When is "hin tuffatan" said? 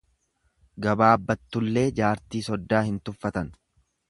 2.89-3.55